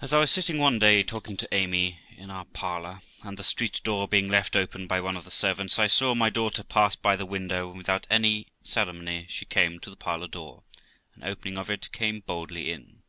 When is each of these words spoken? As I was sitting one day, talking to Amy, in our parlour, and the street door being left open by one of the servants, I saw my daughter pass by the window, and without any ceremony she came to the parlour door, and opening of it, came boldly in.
As 0.00 0.12
I 0.12 0.18
was 0.18 0.32
sitting 0.32 0.58
one 0.58 0.80
day, 0.80 1.04
talking 1.04 1.36
to 1.36 1.54
Amy, 1.54 2.00
in 2.16 2.28
our 2.28 2.44
parlour, 2.46 3.02
and 3.22 3.38
the 3.38 3.44
street 3.44 3.80
door 3.84 4.08
being 4.08 4.26
left 4.28 4.56
open 4.56 4.88
by 4.88 5.00
one 5.00 5.16
of 5.16 5.22
the 5.24 5.30
servants, 5.30 5.78
I 5.78 5.86
saw 5.86 6.12
my 6.12 6.28
daughter 6.28 6.64
pass 6.64 6.96
by 6.96 7.14
the 7.14 7.24
window, 7.24 7.68
and 7.68 7.78
without 7.78 8.08
any 8.10 8.48
ceremony 8.64 9.26
she 9.28 9.44
came 9.44 9.78
to 9.78 9.90
the 9.90 9.96
parlour 9.96 10.26
door, 10.26 10.64
and 11.14 11.22
opening 11.22 11.56
of 11.56 11.70
it, 11.70 11.92
came 11.92 12.18
boldly 12.26 12.72
in. 12.72 13.02